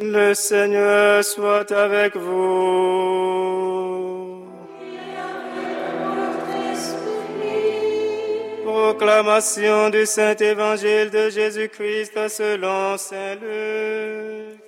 [0.00, 3.18] Le Seigneur soit avec vous.
[8.64, 14.60] Proclamation du Saint Évangile de Jésus-Christ selon Saint Luc.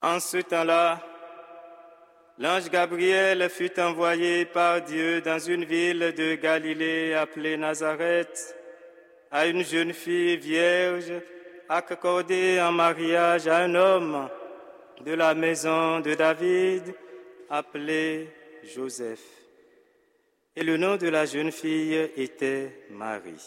[0.00, 0.98] En ce temps-là,
[2.38, 8.56] l'ange Gabriel fut envoyé par Dieu dans une ville de Galilée appelée Nazareth
[9.30, 11.12] à une jeune fille vierge
[11.68, 14.28] accordée en mariage à un homme
[15.04, 16.94] de la maison de David
[17.50, 18.28] appelé
[18.64, 19.22] Joseph.
[20.56, 23.44] Et le nom de la jeune fille était Marie.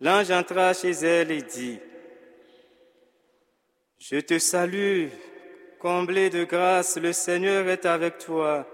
[0.00, 1.80] L'ange entra chez elle et dit,
[3.98, 5.08] je te salue,
[5.78, 8.66] comblée de grâce, le Seigneur est avec toi.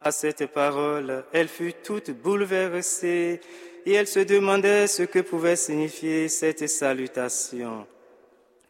[0.00, 3.40] À cette parole, elle fut toute bouleversée
[3.84, 7.86] et elle se demandait ce que pouvait signifier cette salutation.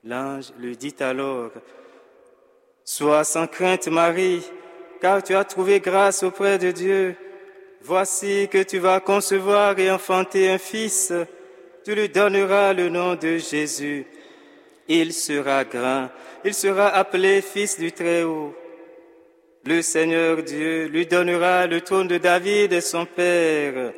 [0.05, 1.51] L'ange lui dit alors,
[2.85, 4.43] Sois sans crainte Marie,
[5.01, 7.17] car tu as trouvé grâce auprès de Dieu.
[7.83, 11.13] Voici que tu vas concevoir et enfanter un fils.
[11.85, 14.07] Tu lui donneras le nom de Jésus.
[14.89, 16.09] Il sera grand,
[16.45, 18.55] il sera appelé fils du Très-Haut.
[19.65, 23.93] Le Seigneur Dieu lui donnera le trône de David et son Père.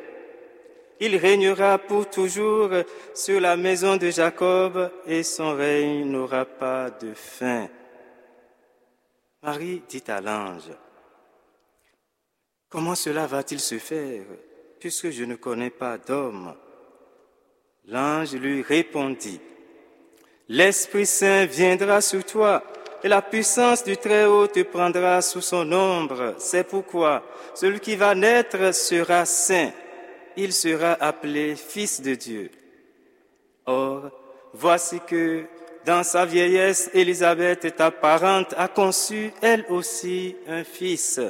[0.99, 2.71] Il régnera pour toujours
[3.15, 7.69] sur la maison de Jacob et son règne n'aura pas de fin.
[9.41, 10.69] Marie dit à l'ange,
[12.69, 14.25] Comment cela va-t-il se faire
[14.79, 16.55] puisque je ne connais pas d'homme?
[17.85, 19.39] L'ange lui répondit,
[20.53, 22.61] L'Esprit Saint viendra sur toi
[23.01, 26.35] et la puissance du Très-Haut te prendra sous son ombre.
[26.39, 27.23] C'est pourquoi
[27.55, 29.71] celui qui va naître sera saint.
[30.35, 32.51] Il sera appelé Fils de Dieu.
[33.65, 34.11] Or,
[34.53, 35.45] voici que
[35.85, 41.21] dans sa vieillesse, Élisabeth, ta parente, a conçu elle aussi un fils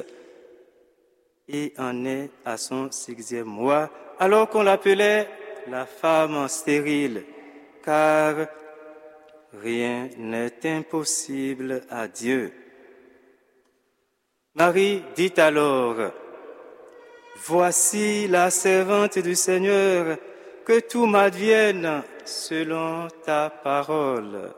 [1.48, 3.88] et en est à son sixième mois,
[4.18, 5.28] alors qu'on l'appelait
[5.70, 7.22] la femme stérile,
[7.84, 8.48] car
[9.60, 12.52] rien n'est impossible à Dieu.
[14.54, 15.96] Marie dit alors,
[17.44, 20.16] Voici la servante du Seigneur,
[20.64, 24.52] que tout m'advienne selon ta parole.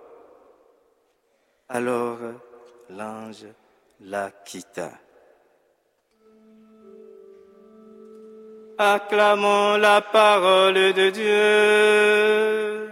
[1.68, 2.18] Alors
[2.90, 3.46] l'ange
[4.00, 4.90] la quitta.
[8.76, 12.83] Acclamons la parole de Dieu.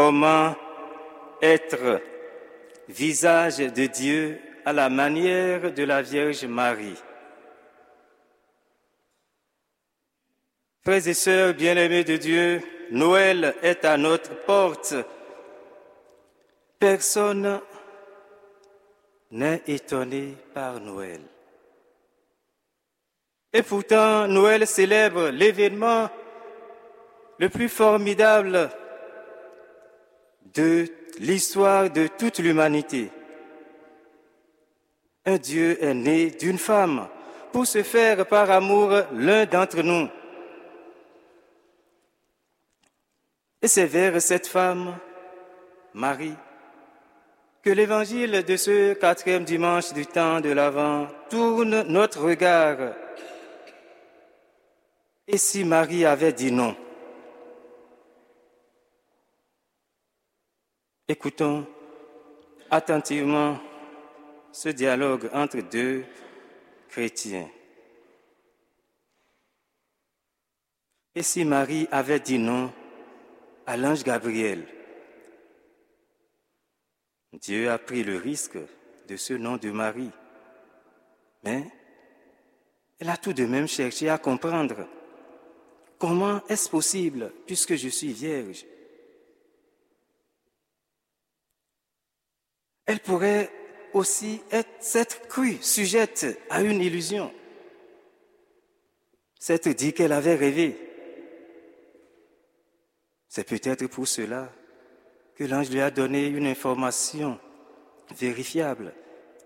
[0.00, 0.54] Comment
[1.42, 2.00] être
[2.88, 6.94] visage de Dieu à la manière de la Vierge Marie
[10.84, 14.94] Frères et sœurs bien-aimés de Dieu, Noël est à notre porte.
[16.78, 17.60] Personne
[19.32, 21.22] n'est étonné par Noël.
[23.52, 26.08] Et pourtant, Noël célèbre l'événement
[27.40, 28.70] le plus formidable
[30.54, 30.86] de
[31.18, 33.10] l'histoire de toute l'humanité.
[35.26, 37.08] Un Dieu est né d'une femme
[37.52, 40.08] pour se faire par amour l'un d'entre nous.
[43.60, 44.96] Et c'est vers cette femme,
[45.92, 46.36] Marie,
[47.62, 52.94] que l'évangile de ce quatrième dimanche du temps de l'Avent tourne notre regard.
[55.26, 56.76] Et si Marie avait dit non
[61.10, 61.66] Écoutons
[62.70, 63.58] attentivement
[64.52, 66.04] ce dialogue entre deux
[66.90, 67.48] chrétiens.
[71.14, 72.70] Et si Marie avait dit non
[73.64, 74.66] à l'ange Gabriel,
[77.32, 78.58] Dieu a pris le risque
[79.08, 80.10] de ce nom de Marie.
[81.42, 81.64] Mais
[82.98, 84.86] Elle a tout de même cherché à comprendre
[85.98, 88.66] comment est-ce possible puisque je suis vierge.
[92.88, 93.50] Elle pourrait
[93.92, 97.30] aussi être, s'être crue sujette à une illusion.
[99.38, 100.74] S'être dit qu'elle avait rêvé.
[103.28, 104.50] C'est peut-être pour cela
[105.34, 107.38] que l'ange lui a donné une information
[108.16, 108.94] vérifiable,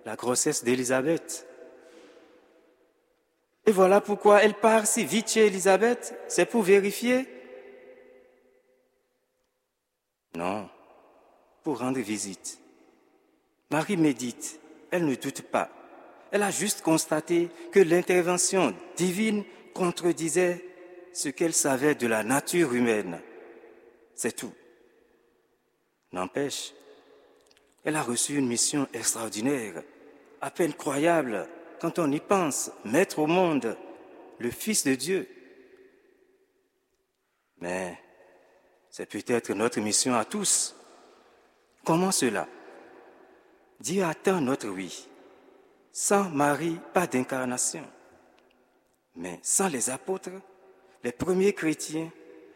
[0.04, 1.44] la grossesse d'Élisabeth.
[3.66, 7.26] Et voilà pourquoi elle part si vite chez Élisabeth, c'est pour vérifier
[10.36, 10.70] Non,
[11.64, 12.61] pour rendre visite.
[13.72, 14.60] Marie médite,
[14.90, 15.70] elle ne doute pas.
[16.30, 20.62] Elle a juste constaté que l'intervention divine contredisait
[21.14, 23.18] ce qu'elle savait de la nature humaine.
[24.14, 24.52] C'est tout.
[26.12, 26.74] N'empêche,
[27.82, 29.82] elle a reçu une mission extraordinaire,
[30.42, 31.48] à peine croyable
[31.80, 33.78] quand on y pense, mettre au monde
[34.38, 35.26] le Fils de Dieu.
[37.58, 37.98] Mais
[38.90, 40.76] c'est peut-être notre mission à tous.
[41.84, 42.46] Comment cela?
[43.82, 45.08] Dieu attend notre oui.
[45.90, 47.84] Sans Marie, pas d'incarnation.
[49.16, 50.30] Mais sans les apôtres,
[51.02, 52.10] les premiers chrétiens,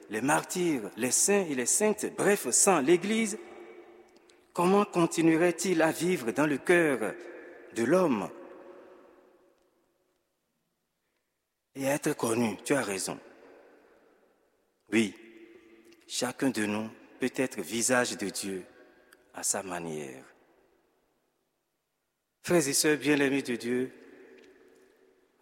[0.09, 3.39] les martyrs, les saints et les saintes, bref, sans l'Église,
[4.53, 7.13] comment continuerait-il à vivre dans le cœur
[7.75, 8.31] de l'homme
[11.75, 13.19] et être connu, tu as raison.
[14.93, 15.13] Oui,
[16.07, 16.89] chacun de nous
[17.21, 18.65] peut être visage de Dieu
[19.35, 20.25] à sa manière.
[22.47, 23.91] Frères et sœurs bien-aimés de Dieu,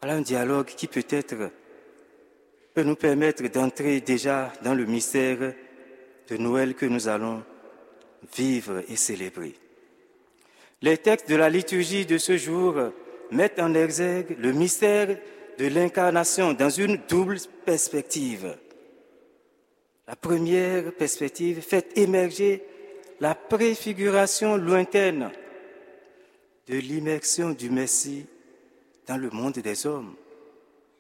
[0.01, 1.51] voilà un dialogue qui peut-être
[2.73, 5.53] peut nous permettre d'entrer déjà dans le mystère
[6.29, 7.45] de Noël que nous allons
[8.35, 9.53] vivre et célébrer.
[10.81, 12.77] Les textes de la liturgie de ce jour
[13.31, 15.19] mettent en exergue le mystère
[15.59, 17.37] de l'incarnation dans une double
[17.67, 18.57] perspective.
[20.09, 22.63] La première perspective fait émerger
[23.21, 25.31] la préfiguration lointaine
[26.67, 28.27] de l'immersion du Messie
[29.07, 30.15] dans le monde des hommes,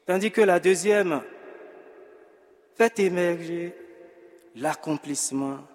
[0.07, 1.23] tandis que la deuxième
[2.75, 3.75] fait émerger
[4.57, 5.67] l'accomplissement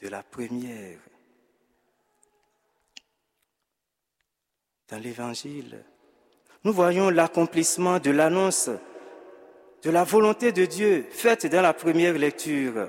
[0.00, 0.98] de la première.
[4.88, 5.84] Dans l'Évangile,
[6.64, 8.70] nous voyons l'accomplissement de l'annonce
[9.82, 12.88] de la volonté de Dieu faite dans la première lecture.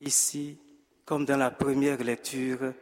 [0.00, 0.58] Ici,
[1.04, 2.72] comme dans la première lecture,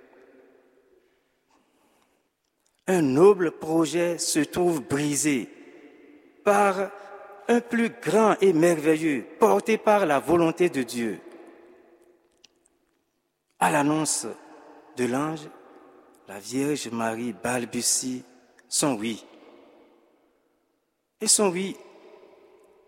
[2.90, 5.48] un noble projet se trouve brisé
[6.42, 6.90] par
[7.46, 11.20] un plus grand et merveilleux, porté par la volonté de Dieu.
[13.60, 14.26] À l'annonce
[14.96, 15.48] de l'ange,
[16.26, 18.24] la Vierge Marie balbutie
[18.68, 19.24] son oui.
[21.20, 21.76] Et son oui,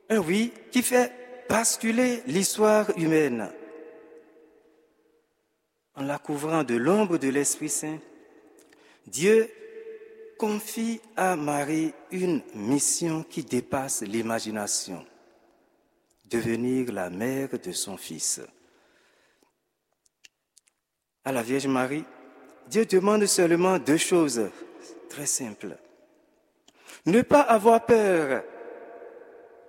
[0.09, 1.13] un oui qui fait
[1.49, 3.53] basculer l'histoire humaine.
[5.95, 7.99] En la couvrant de l'ombre de l'Esprit Saint,
[9.07, 9.49] Dieu
[10.43, 15.07] confie à Marie une mission qui dépasse l'imagination,
[16.29, 18.41] devenir la mère de son Fils.
[21.25, 22.05] À la Vierge Marie,
[22.67, 24.51] Dieu demande seulement deux choses
[25.09, 25.77] Très simple.
[27.07, 28.43] Ne pas avoir peur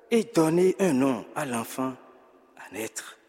[0.09, 1.93] et donner un nom à l'enfant
[2.57, 3.19] à naître.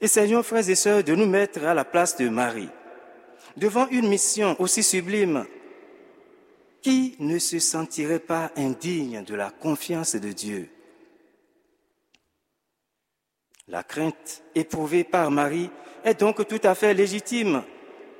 [0.00, 2.70] Essayons, frères et sœurs, de nous mettre à la place de Marie,
[3.56, 5.44] devant une mission aussi sublime.
[6.82, 10.68] Qui ne se sentirait pas indigne de la confiance de Dieu?
[13.68, 15.70] La crainte éprouvée par Marie
[16.04, 17.62] est donc tout à fait légitime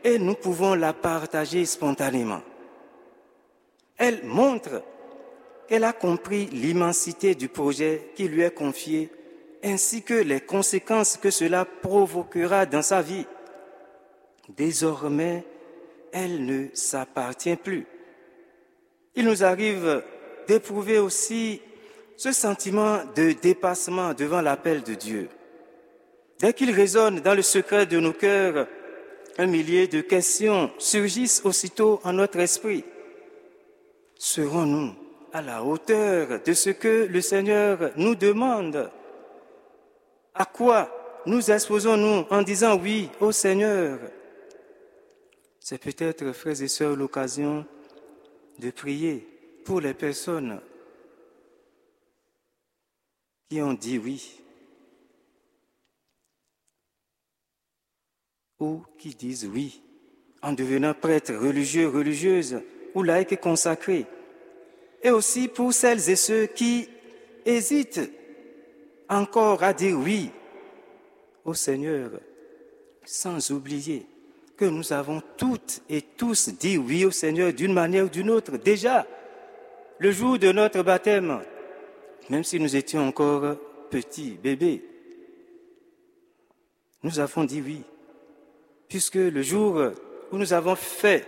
[0.04, 2.42] et nous pouvons la partager spontanément
[4.00, 4.82] elle montre
[5.68, 9.10] qu'elle a compris l'immensité du projet qui lui est confié,
[9.62, 13.26] ainsi que les conséquences que cela provoquera dans sa vie.
[14.48, 15.44] Désormais,
[16.12, 17.86] elle ne s'appartient plus.
[19.20, 20.02] Il nous arrive
[20.48, 21.60] d'éprouver aussi
[22.16, 25.28] ce sentiment de dépassement devant l'appel de Dieu.
[26.38, 28.66] Dès qu'il résonne dans le secret de nos cœurs,
[29.36, 32.82] un millier de questions surgissent aussitôt en notre esprit.
[34.16, 34.94] Serons-nous
[35.34, 38.90] à la hauteur de ce que le Seigneur nous demande?
[40.34, 43.98] À quoi nous exposons-nous en disant oui au Seigneur?
[45.58, 47.66] C'est peut-être, frères et sœurs, l'occasion
[48.60, 49.26] de prier
[49.64, 50.60] pour les personnes
[53.48, 54.40] qui ont dit oui
[58.60, 59.82] ou qui disent oui
[60.42, 62.62] en devenant prêtres religieux, religieuses
[62.94, 64.06] ou laïques consacrés,
[65.02, 66.88] et aussi pour celles et ceux qui
[67.44, 68.10] hésitent
[69.08, 70.30] encore à dire oui
[71.44, 72.10] au Seigneur,
[73.04, 74.06] sans oublier
[74.64, 78.56] nous avons toutes et tous dit oui au Seigneur d'une manière ou d'une autre.
[78.56, 79.06] Déjà,
[79.98, 81.40] le jour de notre baptême,
[82.28, 83.56] même si nous étions encore
[83.90, 84.84] petits, bébés,
[87.02, 87.82] nous avons dit oui,
[88.88, 89.80] puisque le jour
[90.30, 91.26] où nous avons fait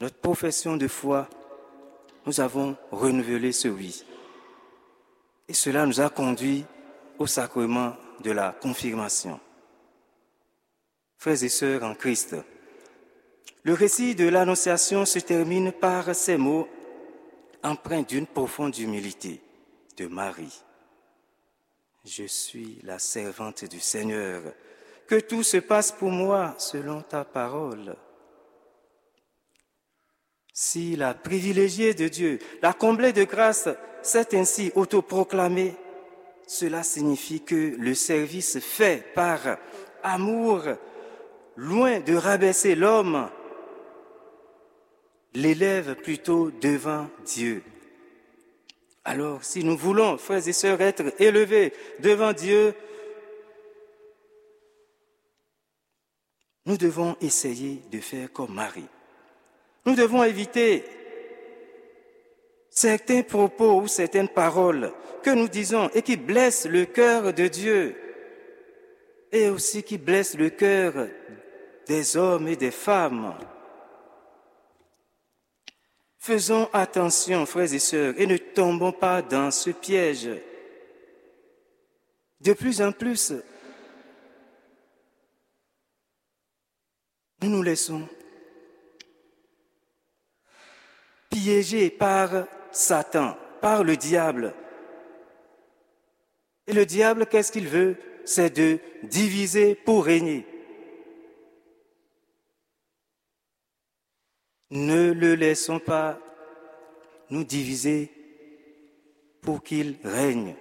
[0.00, 1.28] notre profession de foi,
[2.26, 4.04] nous avons renouvelé ce oui.
[5.48, 6.64] Et cela nous a conduit
[7.18, 9.38] au sacrement de la confirmation.
[11.16, 12.36] Frères et sœurs en Christ,
[13.62, 16.68] le récit de l'Annonciation se termine par ces mots
[17.62, 19.40] empreints d'une profonde humilité
[19.96, 20.62] de Marie.
[22.04, 24.42] Je suis la servante du Seigneur.
[25.06, 27.96] Que tout se passe pour moi selon ta parole.
[30.52, 33.68] Si la privilégiée de Dieu, la comblée de grâce,
[34.02, 35.74] s'est ainsi autoproclamée,
[36.46, 39.40] cela signifie que le service fait par
[40.02, 40.62] amour,
[41.56, 43.28] loin de rabaisser l'homme,
[45.34, 47.62] l'élève plutôt devant Dieu.
[49.04, 52.74] Alors, si nous voulons, frères et sœurs, être élevés devant Dieu,
[56.66, 58.88] nous devons essayer de faire comme Marie.
[59.84, 60.84] Nous devons éviter
[62.70, 64.92] certains propos ou certaines paroles
[65.22, 67.94] que nous disons et qui blessent le cœur de Dieu
[69.30, 71.08] et aussi qui blessent le cœur
[71.86, 73.34] des hommes et des femmes.
[76.18, 80.30] Faisons attention, frères et sœurs, et ne tombons pas dans ce piège.
[82.40, 83.32] De plus en plus,
[87.42, 88.08] nous nous laissons
[91.28, 94.54] piéger par Satan, par le diable.
[96.66, 97.96] Et le diable, qu'est-ce qu'il veut?
[98.24, 100.46] C'est de diviser pour régner.
[104.74, 106.18] Ne le laissons pas
[107.30, 108.10] nous diviser
[109.40, 110.56] pour qu'il règne.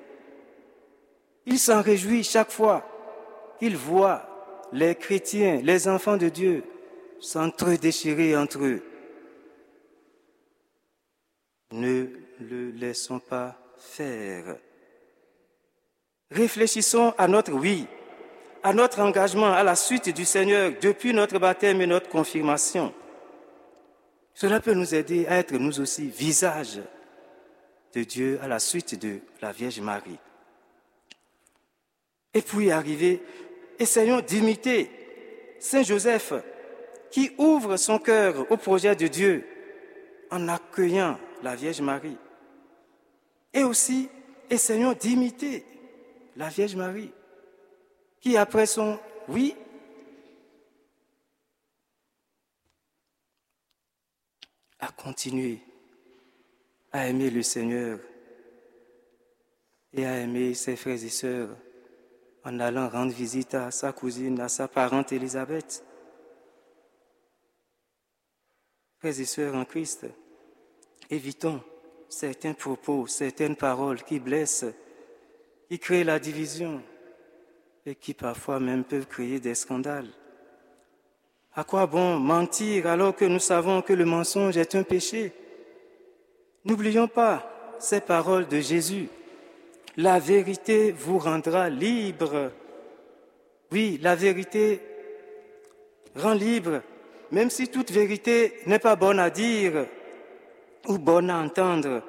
[1.48, 2.86] Il s'en réjouit chaque fois
[3.58, 6.64] qu'il voit les chrétiens, les enfants de Dieu,
[7.20, 8.84] s'entre-déchirer entre eux.
[11.72, 12.06] Ne
[12.40, 14.58] le laissons pas faire.
[16.30, 17.88] Réfléchissons à notre oui,
[18.62, 22.94] à notre engagement à la suite du Seigneur depuis notre baptême et notre confirmation.
[24.34, 26.82] Cela peut nous aider à être nous aussi visage
[27.94, 30.18] de Dieu à la suite de la Vierge Marie.
[32.34, 33.22] Et puis arriver,
[33.78, 34.90] essayons d'imiter
[35.60, 36.34] Saint Joseph
[37.12, 39.46] qui ouvre son cœur au projet de Dieu
[40.32, 42.18] en accueillant la Vierge Marie.
[43.54, 44.10] Et aussi,
[44.50, 45.64] essayons d'imiter
[46.36, 47.12] la Vierge Marie
[48.20, 48.98] qui, après son
[49.28, 49.56] oui,
[54.84, 55.60] à continuer
[56.92, 58.00] à aimer le Seigneur
[59.94, 61.56] et à aimer ses frères et sœurs
[62.44, 65.86] en allant rendre visite à sa cousine, à sa parente Élisabeth.
[69.00, 70.06] Frères et sœurs en Christ,
[71.10, 71.64] évitons
[72.10, 74.66] certains propos, certaines paroles qui blessent,
[75.70, 76.84] qui créent la division
[77.86, 80.12] et qui parfois même peuvent créer des scandales.
[81.56, 85.32] À quoi bon mentir alors que nous savons que le mensonge est un péché?
[86.66, 89.08] N'oublions pas ces paroles de Jésus.
[89.98, 92.52] La vérité vous rendra libre.
[93.72, 94.82] Oui, la vérité
[96.16, 96.82] rend libre,
[97.32, 99.86] même si toute vérité n'est pas bonne à dire
[100.88, 102.02] ou bonne à entendre,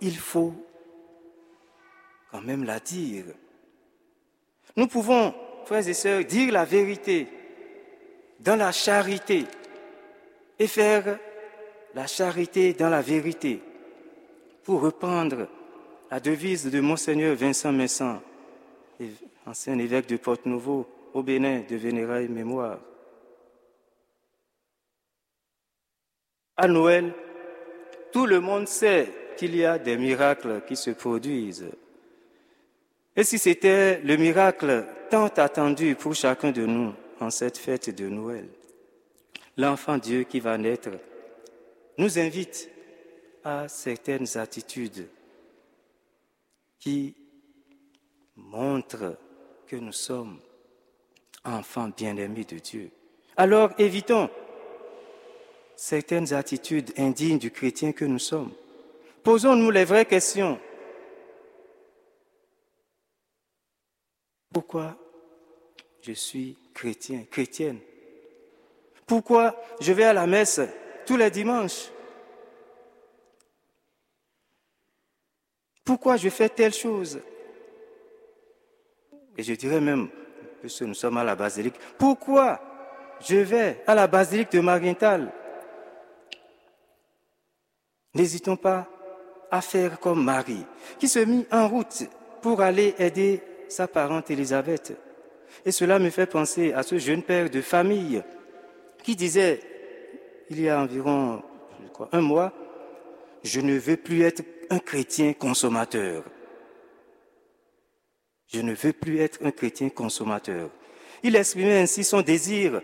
[0.00, 0.54] il faut
[2.30, 3.24] quand même la dire.
[4.76, 7.26] Nous pouvons, frères et sœurs, dire la vérité
[8.40, 9.44] dans la charité
[10.58, 11.18] et faire
[11.94, 13.60] la charité dans la vérité
[14.64, 15.48] pour reprendre
[16.10, 18.22] la devise de Monseigneur Vincent Messin,
[19.46, 22.78] ancien évêque de Porte-Nouveau au Bénin de vénérailles mémoire.
[26.56, 27.12] À Noël,
[28.12, 31.70] tout le monde sait qu'il y a des miracles qui se produisent.
[33.14, 38.08] Et si c'était le miracle tant attendu pour chacun de nous, en cette fête de
[38.08, 38.48] Noël.
[39.56, 40.90] L'enfant Dieu qui va naître
[41.96, 42.70] nous invite
[43.44, 45.08] à certaines attitudes
[46.78, 47.14] qui
[48.36, 49.16] montrent
[49.66, 50.38] que nous sommes
[51.44, 52.90] enfants bien-aimés de Dieu.
[53.36, 54.30] Alors évitons
[55.76, 58.52] certaines attitudes indignes du chrétien que nous sommes.
[59.22, 60.58] Posons-nous les vraies questions.
[64.52, 64.96] Pourquoi
[66.02, 67.80] je suis chrétien, chrétienne
[69.04, 70.60] Pourquoi je vais à la messe
[71.04, 71.90] tous les dimanches?
[75.84, 77.20] Pourquoi je fais telle chose?
[79.36, 80.08] Et je dirais même,
[80.60, 82.60] puisque nous sommes à la basilique, pourquoi
[83.20, 85.32] je vais à la basilique de Marienthal
[88.14, 88.86] N'hésitons pas
[89.50, 90.64] à faire comme Marie,
[91.00, 92.04] qui se mit en route
[92.40, 95.07] pour aller aider sa parente Élisabeth.
[95.64, 98.22] Et cela me fait penser à ce jeune père de famille
[99.02, 99.60] qui disait,
[100.50, 101.42] il y a environ
[102.12, 102.52] un mois,
[103.42, 106.24] je ne veux plus être un chrétien consommateur.
[108.46, 110.70] Je ne veux plus être un chrétien consommateur.
[111.22, 112.80] Il exprimait ainsi son désir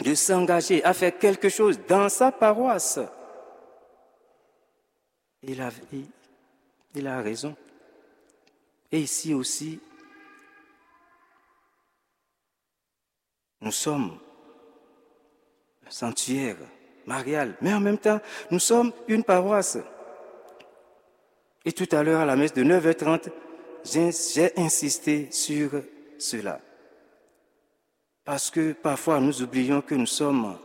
[0.00, 2.98] de s'engager à faire quelque chose dans sa paroisse.
[5.42, 5.70] Il a,
[6.94, 7.54] il a raison.
[8.90, 9.80] Et ici aussi,
[13.60, 14.18] nous sommes
[15.86, 16.56] un sanctuaire
[17.06, 19.78] marial, mais en même temps, nous sommes une paroisse.
[21.64, 23.30] Et tout à l'heure, à la messe de 9h30,
[23.84, 25.70] j'ai insisté sur
[26.18, 26.60] cela.
[28.24, 30.58] Parce que parfois, nous oublions que nous sommes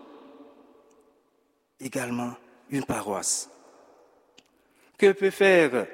[1.79, 2.33] également
[2.69, 3.49] une paroisse.
[4.97, 5.87] Que peut faire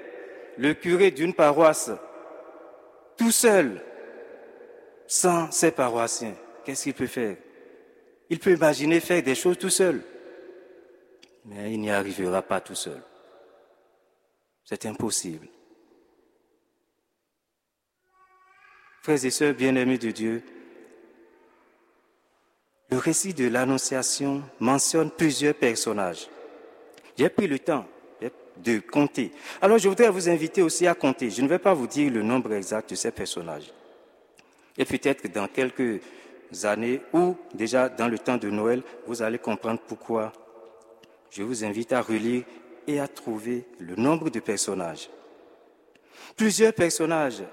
[0.58, 1.92] le curé d'une paroisse
[3.18, 3.84] tout seul,
[5.08, 6.36] sans ses paroissiens?
[6.70, 7.36] Qu'est-ce qu'il peut faire?
[8.30, 10.04] Il peut imaginer faire des choses tout seul,
[11.46, 13.02] mais il n'y arrivera pas tout seul.
[14.64, 15.48] C'est impossible.
[19.02, 20.44] Frères et sœurs bien-aimés de Dieu,
[22.92, 26.30] le récit de l'Annonciation mentionne plusieurs personnages.
[27.18, 27.88] J'ai pris le temps
[28.58, 29.32] de compter.
[29.60, 31.32] Alors je voudrais vous inviter aussi à compter.
[31.32, 33.74] Je ne vais pas vous dire le nombre exact de ces personnages.
[34.78, 36.00] Et peut-être dans quelques
[36.64, 40.34] années ou déjà dans le temps de Noël, vous allez comprendre pourquoi
[41.30, 42.44] je vous invite à relire
[42.88, 45.10] et à trouver le nombre de personnages.
[46.36, 47.44] Plusieurs personnages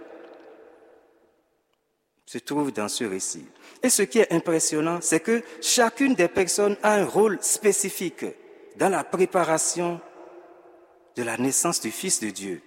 [2.24, 3.46] se trouvent dans ce récit.
[3.82, 8.24] Et ce qui est impressionnant, c'est que chacune des personnes a un rôle spécifique
[8.76, 10.00] dans la préparation
[11.14, 12.61] de la naissance du Fils de Dieu.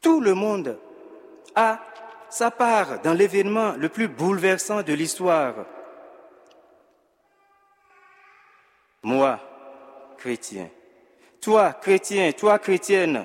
[0.00, 0.78] Tout le monde
[1.54, 1.80] a
[2.30, 5.66] sa part dans l'événement le plus bouleversant de l'histoire.
[9.02, 9.40] Moi,
[10.18, 10.68] chrétien,
[11.40, 13.24] toi, chrétien, toi, chrétienne,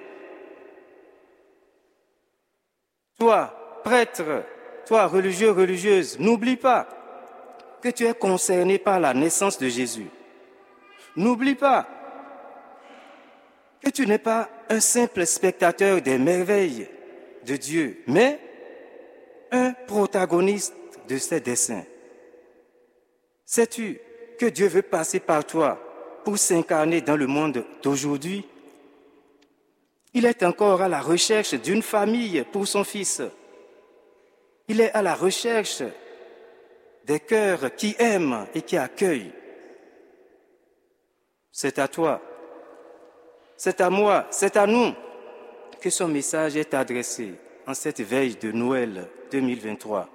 [3.18, 4.44] toi, prêtre,
[4.86, 6.88] toi, religieux, religieuse, n'oublie pas
[7.82, 10.08] que tu es concerné par la naissance de Jésus.
[11.16, 11.88] N'oublie pas
[13.84, 16.90] que tu n'es pas un simple spectateur des merveilles
[17.46, 18.40] de Dieu, mais
[19.56, 20.76] un protagoniste
[21.08, 21.86] de ses desseins.
[23.46, 24.00] Sais-tu
[24.38, 25.80] que Dieu veut passer par toi
[26.24, 28.46] pour s'incarner dans le monde d'aujourd'hui?
[30.14, 33.22] Il est encore à la recherche d'une famille pour son fils.
[34.68, 35.84] Il est à la recherche
[37.06, 39.34] des cœurs qui aiment et qui accueillent.
[41.52, 42.22] C'est à toi,
[43.56, 44.94] c'est à moi, c'est à nous
[45.80, 47.36] que son message est adressé
[47.68, 50.10] en cette veille de Noël 2023.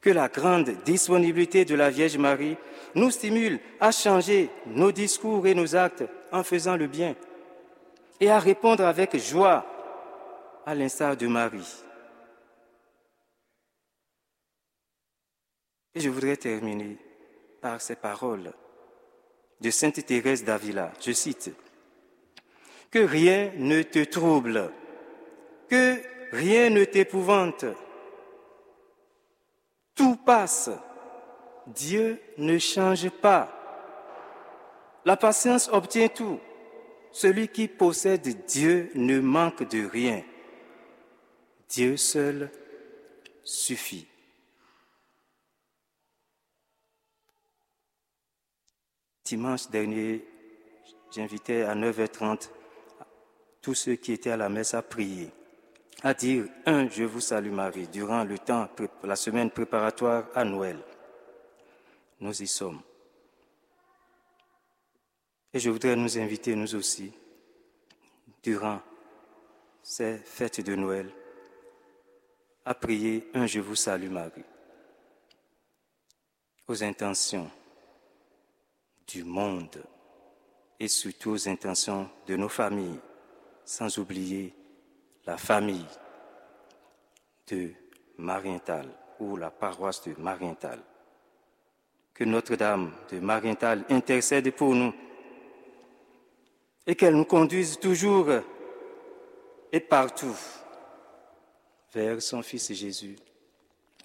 [0.00, 2.56] Que la grande disponibilité de la Vierge Marie
[2.94, 7.14] nous stimule à changer nos discours et nos actes en faisant le bien
[8.18, 9.66] et à répondre avec joie
[10.64, 11.82] à l'instar de Marie.
[15.94, 16.96] Et je voudrais terminer
[17.60, 18.52] par ces paroles
[19.60, 20.92] de Sainte Thérèse d'Avila.
[21.00, 21.50] Je cite,
[22.90, 24.70] Que rien ne te trouble,
[25.68, 26.00] que
[26.32, 27.64] rien ne t'épouvante.
[29.94, 30.70] Tout passe.
[31.66, 33.50] Dieu ne change pas.
[35.04, 36.40] La patience obtient tout.
[37.12, 40.22] Celui qui possède Dieu ne manque de rien.
[41.68, 42.50] Dieu seul
[43.44, 44.06] suffit.
[49.24, 50.24] Dimanche dernier,
[51.12, 52.50] j'invitais à 9h30
[53.62, 55.30] tous ceux qui étaient à la messe à prier,
[56.02, 58.68] à dire un Je vous salue Marie durant le temps,
[59.04, 60.78] la semaine préparatoire à Noël.
[62.20, 62.80] Nous y sommes.
[65.52, 67.12] Et je voudrais nous inviter, nous aussi,
[68.42, 68.80] durant
[69.82, 71.10] ces fêtes de Noël,
[72.64, 74.44] à prier un Je vous salue Marie
[76.68, 77.50] aux intentions
[79.08, 79.82] du monde
[80.78, 83.00] et surtout aux intentions de nos familles,
[83.64, 84.54] sans oublier
[85.26, 85.86] la famille
[87.48, 87.70] de
[88.18, 90.80] Marienthal ou la paroisse de Marienthal.
[92.14, 94.92] Que Notre-Dame de Marienthal intercède pour nous
[96.86, 98.28] et qu'elle nous conduise toujours
[99.72, 100.36] et partout
[101.94, 103.16] vers son Fils Jésus,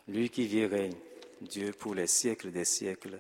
[0.08, 0.96] lui qui vit règne,
[1.42, 3.20] Dieu pour les siècles des siècles.